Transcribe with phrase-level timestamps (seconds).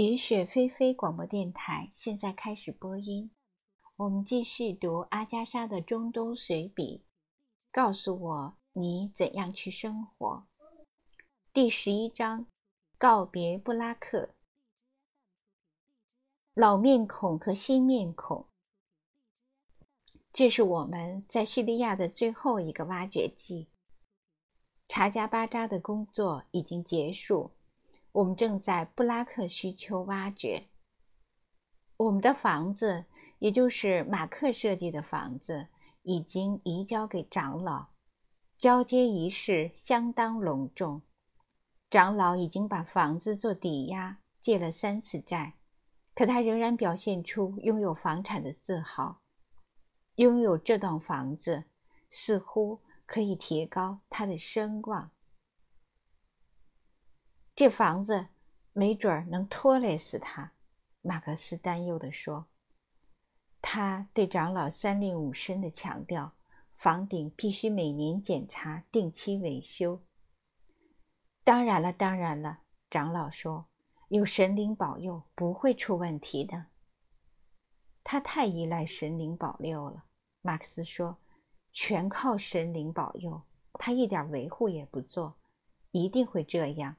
[0.00, 3.32] 雨雪霏霏广播电台现在开始播音。
[3.96, 7.02] 我们继续读阿加莎的中东随笔。
[7.72, 10.46] 告诉我你怎样去生活。
[11.52, 12.46] 第十一章：
[12.96, 14.36] 告别布拉克。
[16.54, 18.46] 老面孔和新面孔。
[20.32, 23.66] 这是我们在叙利亚的最后一个挖掘季。
[24.86, 27.50] 查加巴扎的工作已经结束。
[28.18, 30.66] 我们正在布拉克需求挖掘。
[31.96, 33.04] 我们的房子，
[33.38, 35.68] 也就是马克设计的房子，
[36.02, 37.86] 已经移交给长老。
[38.56, 41.02] 交接仪式相当隆重。
[41.90, 45.54] 长老已经把房子做抵押，借了三次债，
[46.12, 49.20] 可他仍然表现出拥有房产的自豪。
[50.16, 51.66] 拥有这栋房子，
[52.10, 55.12] 似乎可以提高他的声望。
[57.58, 58.28] 这房子
[58.72, 60.52] 没准儿能拖累死他，
[61.02, 62.46] 马克思担忧地说。
[63.60, 66.36] 他对长老三令五申地强调，
[66.76, 70.04] 房顶必须每年检查，定期维修。
[71.42, 73.66] 当然了，当然了，长老说，
[74.10, 76.66] 有神灵保佑，不会出问题的。
[78.04, 80.04] 他太依赖神灵保佑了，
[80.42, 81.18] 马克思说，
[81.72, 85.34] 全靠神灵保佑，他一点维护也不做，
[85.90, 86.94] 一定会这样。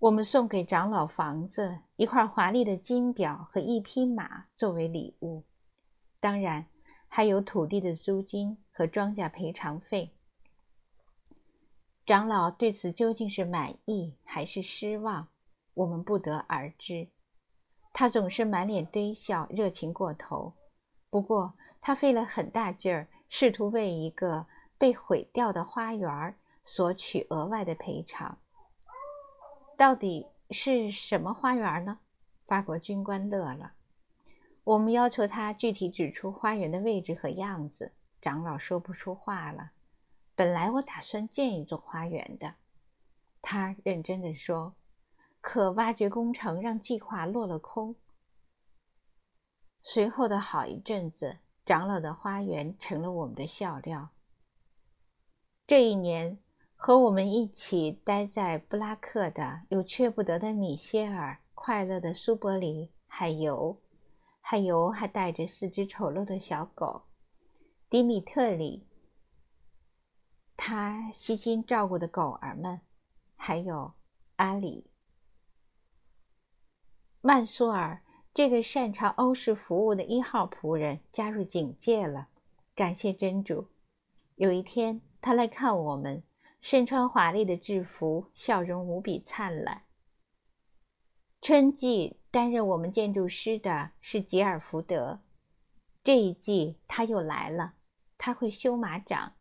[0.00, 5.44] 我们送给长老房子、一块华丽的金表和一匹马作为礼物，
[6.18, 6.64] 当然
[7.06, 10.14] 还有土地的租金和庄稼赔偿费。
[12.06, 15.28] 长老对此究竟是满意还是失望，
[15.74, 17.06] 我们不得而知。
[17.92, 20.54] 他总是满脸堆笑，热情过头。
[21.10, 24.46] 不过他费了很大劲儿，试图为一个
[24.78, 28.38] 被毁掉的花园索取额外的赔偿。
[29.80, 32.00] 到底是什么花园呢？
[32.44, 33.72] 法国军官乐了。
[34.62, 37.92] 我们要求他具体指出花园的位置和样子。
[38.20, 39.70] 长老说不出话了。
[40.34, 42.56] 本来我打算建一座花园的，
[43.40, 44.74] 他认真地说。
[45.40, 47.96] 可挖掘工程让计划落了空。
[49.80, 54.10] 随后的好一阵子，长老的花园成了我们的笑料。
[55.66, 56.36] 这一年。
[56.82, 63.78] 和我们一起待在布拉克的有缺不得的米歇尔、快乐的苏伯里，还有，
[64.40, 67.02] 还有还带着四只丑陋的小狗，
[67.90, 68.86] 迪米特里，
[70.56, 72.80] 他悉心照顾的狗儿们，
[73.36, 73.92] 还有
[74.36, 74.86] 阿里、
[77.20, 78.02] 曼苏尔
[78.32, 82.28] 这个擅长欧式服务的一号仆人加入警戒了。
[82.74, 83.68] 感谢真主，
[84.36, 86.22] 有一天他来看我们。
[86.60, 89.84] 身穿华丽的制服，笑容无比灿烂。
[91.40, 95.20] 春季担任我们建筑师的是吉尔福德，
[96.04, 97.74] 这一季他又来了。
[98.18, 99.32] 他会修马掌，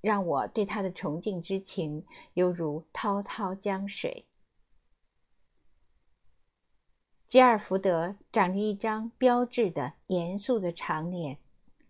[0.00, 4.26] 让我对他的崇敬之情犹如滔滔江水。
[7.26, 11.38] 吉尔福德长着一张标致的严肃的长脸，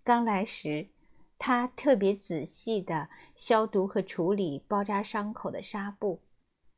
[0.02, 0.88] 刚来时。
[1.38, 6.20] 他特别仔细地消毒和处理包扎伤口的纱布。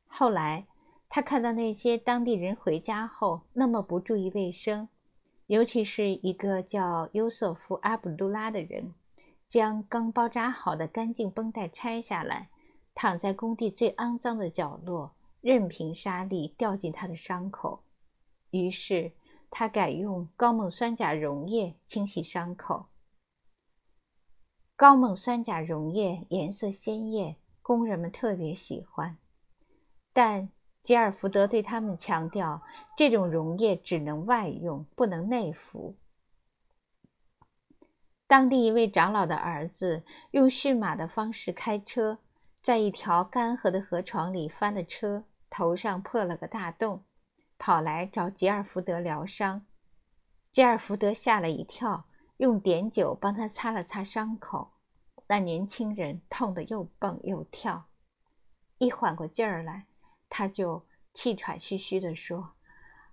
[0.07, 0.67] 后来，
[1.07, 4.87] 他看到那些当地人回家后那么不注意卫生，
[5.47, 8.93] 尤其是一个叫优瑟夫·阿卜杜拉的人，
[9.47, 12.49] 将刚包扎好的干净绷带拆下来，
[12.93, 17.81] 躺在工地最肮脏的角落，任凭沙粒掉进他的伤口。
[18.51, 19.11] 于是，
[19.49, 22.87] 他改用高锰酸钾溶液清洗伤口。
[24.79, 29.17] 高锰酸钾溶液颜色鲜艳，工人们特别喜欢。
[30.13, 30.47] 但
[30.81, 32.63] 吉尔福德对他们强调，
[32.95, 35.97] 这种溶液只能外用，不能内服。
[38.25, 42.19] 当地一位长老的儿子用驯马的方式开车，
[42.63, 47.03] 在一条干涸的河床里翻了车，头上破了个大洞，
[47.57, 49.65] 跑来找吉尔福德疗伤。
[50.53, 52.05] 吉尔福德吓了一跳。
[52.39, 54.71] 用碘酒帮他擦了擦伤口，
[55.29, 57.87] 那年轻人痛得又蹦又跳。
[58.79, 59.85] 一缓过劲儿来，
[60.27, 62.55] 他就气喘吁吁地说：“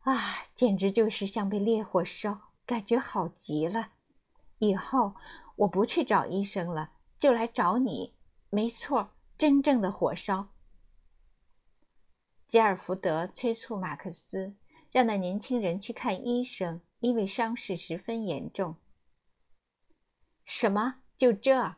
[0.00, 3.92] 啊，简直就是像被烈火烧，感觉好极了。
[4.58, 5.14] 以后
[5.56, 8.14] 我不去找医生了，就来找你。
[8.48, 10.48] 没错，真正的火烧。”
[12.48, 14.56] 吉尔福德催促马克思，
[14.90, 18.76] 让那年轻人去看医生，因为伤势十分严重。
[20.46, 21.02] 什么？
[21.18, 21.76] 就这？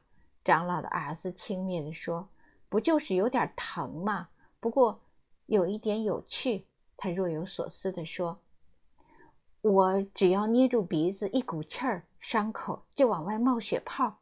[0.49, 2.27] 长老的儿子轻蔑地说
[2.71, 4.31] ：“不就是有点疼吗？
[4.59, 4.99] 不过
[5.45, 6.67] 有一点有趣。
[6.97, 8.41] 他若有所思地说
[9.61, 14.21] ：“我只要捏住鼻子，一股气儿，伤口就往外冒血泡。”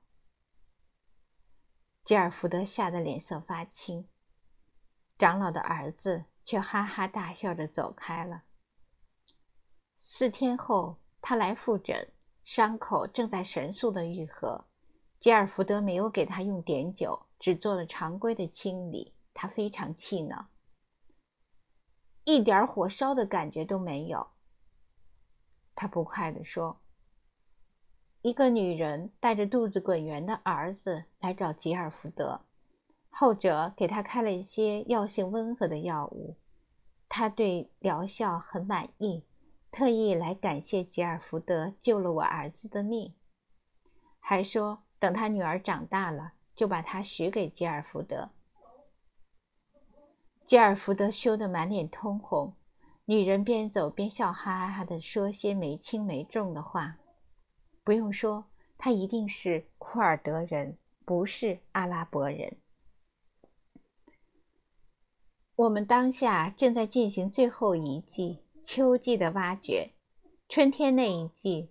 [2.02, 4.08] 吉尔福德吓得脸色发青，
[5.16, 8.42] 长老的儿子却哈哈大笑着走开了。
[10.00, 12.12] 四天后，他来复诊，
[12.42, 14.64] 伤口正在神速的愈合。
[15.18, 19.14] 吉尔福德没有给他用碘酒，只做了常规的清理。
[19.38, 20.46] 他非常气恼，
[22.24, 24.28] 一点火烧的感觉都没有。
[25.74, 26.80] 他不快地说。
[28.22, 32.40] 一个女人带着肚子滚圆的儿子来找吉尔福德，
[33.10, 36.36] 后者给他开了一些药性温和的药物。
[37.08, 39.22] 他对疗效很满意，
[39.70, 43.14] 特意来感谢吉尔福德救了我儿子的命，
[44.18, 48.30] 还说等他女儿长大了就把她许给吉尔福德。
[50.46, 52.54] 吉尔福德羞得满脸通红，
[53.04, 56.98] 女人边走边笑哈哈地说些没轻没重的话。
[57.82, 58.46] 不用说，
[58.78, 62.56] 他一定是库尔德人，不是阿拉伯人。
[65.56, 69.92] 我们当下正在进行最后一季秋季的挖掘。
[70.48, 71.70] 春天那一季，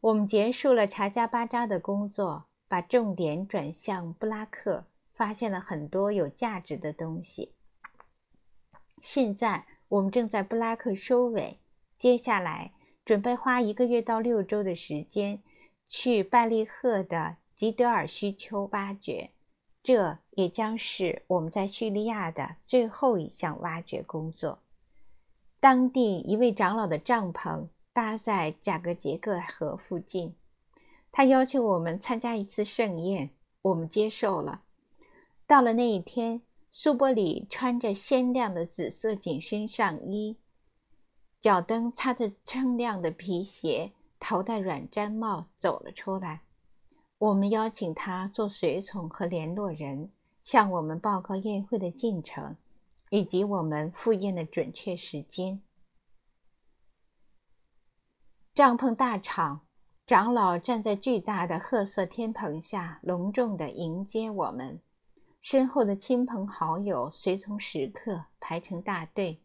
[0.00, 7.52] 我们结束了查加巴扎的工作，把重点转向布拉克，发现了很多有价值的东西。
[9.02, 11.58] 现在我们正在布拉克收尾，
[11.98, 12.72] 接下来
[13.04, 15.42] 准备花一个月到六周的时间。
[15.86, 19.32] 去拜利赫的吉德尔须丘挖掘，
[19.82, 24.60] 这也将是我们在叙利亚的最后一项挖掘工作。
[25.60, 30.34] 当地一位长老的帐篷搭在贾格杰克河附近，
[31.12, 33.30] 他要求我们参加一次盛宴，
[33.62, 34.62] 我们接受了。
[35.46, 36.42] 到了那一天，
[36.72, 40.38] 苏波里穿着鲜亮的紫色紧身上衣，
[41.40, 43.92] 脚蹬擦着锃亮的皮鞋。
[44.24, 46.42] 头戴软毡帽走了出来，
[47.18, 50.12] 我们邀请他做随从和联络人，
[50.42, 52.56] 向我们报告宴会的进程，
[53.10, 55.60] 以及我们赴宴的准确时间。
[58.54, 59.62] 帐篷大敞，
[60.04, 64.80] 长老站在巨大的褐色天棚下，隆重地迎接我们。
[65.40, 69.40] 身后的亲朋好友、随从食客排成大队，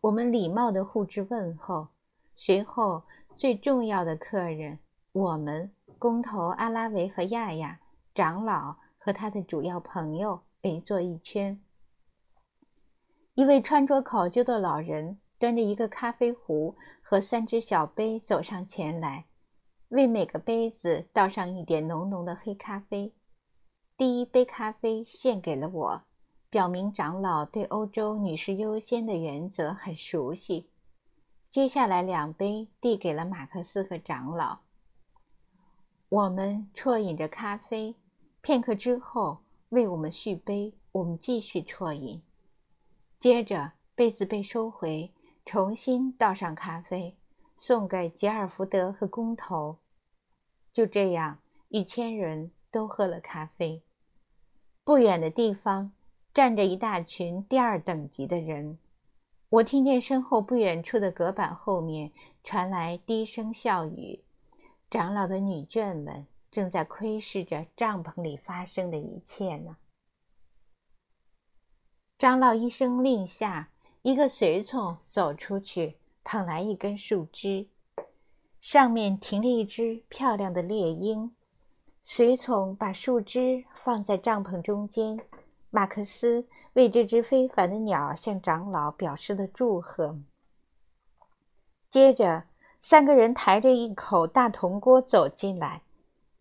[0.00, 1.88] 我们礼貌地互致问候，
[2.36, 3.02] 随后。
[3.36, 4.80] 最重要的客人，
[5.12, 7.78] 我们工头阿拉维和亚亚
[8.12, 11.62] 长老和他的主要朋友围坐一圈。
[13.34, 19.26] 一位穿着考究的老人端着一个咖啡壶和三只小杯走上前来，
[19.88, 23.14] 为每个杯子倒上一点浓浓的黑咖啡。
[23.96, 26.02] 第一杯咖啡献给了我，
[26.48, 30.70] 表明长老对欧洲女士优先的原则很熟悉。
[31.50, 34.60] 接下来两杯递给了马克思和长老。
[36.10, 37.94] 我们啜饮着咖啡，
[38.40, 39.40] 片刻之后
[39.70, 42.22] 为我们续杯，我们继续啜饮。
[43.18, 45.12] 接着杯子被收回，
[45.44, 47.17] 重新倒上咖啡，
[47.58, 49.76] 送给吉尔福德和工头。
[50.72, 51.38] 就这样，
[51.68, 53.82] 一千人都喝了咖啡。
[54.84, 55.92] 不远的地方
[56.32, 58.78] 站着一大群第二等级的人。
[59.50, 62.12] 我听见身后不远处的隔板后面
[62.44, 64.22] 传来低声笑语，
[64.90, 69.76] 长老的女眷们正在窥视着帐篷里发生的一切呢。
[72.18, 73.70] 长老一声令下，
[74.02, 75.96] 一个随从走出去，
[76.30, 77.68] 捧来一根树枝，
[78.60, 81.34] 上面停着一只漂亮的猎鹰。
[82.02, 85.18] 随从把树枝放在帐篷中间。
[85.70, 90.18] 马克思为这只非凡的鸟向长老表示了祝贺。
[91.88, 92.44] 接着，
[92.82, 95.80] 三个人抬着一口大铜锅走进来，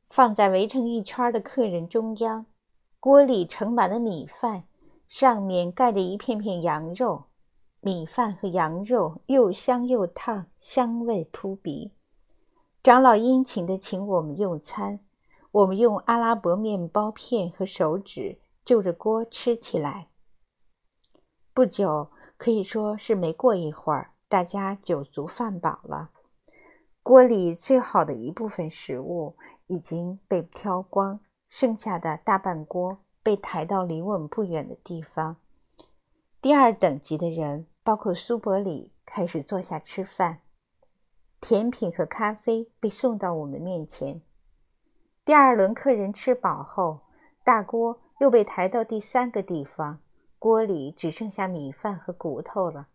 [0.10, 2.46] 放在围成一圈的客人中央。
[3.00, 4.65] 锅里盛满了米饭，
[5.08, 7.24] 上面盖着一片片羊肉。
[7.79, 11.93] 米饭和羊肉又香又烫，香味扑鼻。
[12.84, 15.00] 长老殷勤地请我们用餐，
[15.51, 18.39] 我们用阿拉伯面包片和手指。
[18.65, 20.10] 就着锅吃起来。
[21.53, 26.10] 不久，可以说是没过一会儿，大家酒足饭饱了。
[27.01, 35.38] 锅里最好的一部分食物已经被挑光，剩下的大半锅被抬到离我们不远的地方。
[36.41, 40.41] 第二等级的人，包括苏伯里，开始坐下吃饭。
[41.41, 44.22] 甜品和咖啡被送到我们面前。
[45.24, 47.01] 第二轮客人吃饱后，
[47.44, 48.01] 大锅。
[48.20, 50.00] 又被抬到第三个地方，
[50.39, 52.88] 锅里只剩下米饭和骨头了。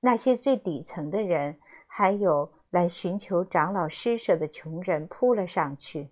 [0.00, 6.08] 那些最底层的人，还有来寻求长老施舍的穷人扑了上去，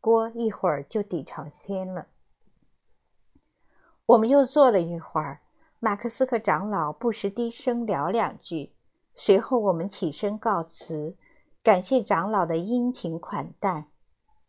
[0.00, 2.06] 锅一会儿就底朝天了。
[4.06, 5.40] 我们又坐了一会儿，
[5.80, 8.72] 马克思和长老不时低声聊两句，
[9.14, 11.16] 随后我们起身告辞，
[11.62, 13.86] 感谢长老的殷勤款待。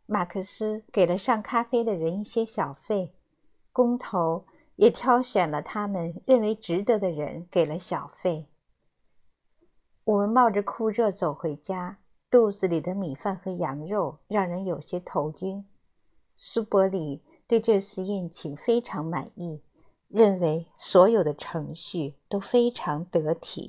[0.08, 3.14] 马克思给了上咖啡的人一些小费，
[3.72, 4.46] 工头
[4.78, 8.48] 也挑选了他们认为值得的人给了小费。
[10.06, 12.00] 我们冒着酷热走回家，
[12.32, 15.64] 肚子里的米饭和羊肉让人有些头晕。
[16.36, 17.24] 苏伯里。
[17.50, 19.64] 对这次宴请非常满意，
[20.10, 23.58] 认为所有的程序都非常得体。